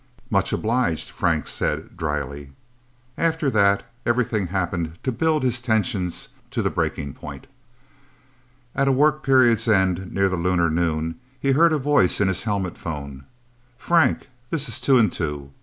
"Much 0.31 0.51
obliged," 0.51 1.11
Frank 1.11 1.45
said 1.45 1.95
dryly. 1.95 2.49
After 3.19 3.51
that, 3.51 3.83
everything 4.03 4.47
happened 4.47 4.97
to 5.03 5.11
build 5.11 5.43
his 5.43 5.61
tensions 5.61 6.29
to 6.49 6.63
the 6.63 6.71
breaking 6.71 7.13
point. 7.13 7.45
At 8.73 8.87
a 8.87 8.91
work 8.91 9.21
period's 9.21 9.67
end, 9.67 10.11
near 10.11 10.27
the 10.27 10.37
lunar 10.37 10.71
noon, 10.71 11.19
he 11.39 11.51
heard 11.51 11.71
a 11.71 11.77
voice 11.77 12.19
in 12.19 12.29
his 12.29 12.41
helmet 12.41 12.79
phone. 12.79 13.25
"Frank 13.77 14.29
this 14.49 14.67
is 14.67 14.79
Two 14.81 14.97
and 14.97 15.13
Two...! 15.13 15.51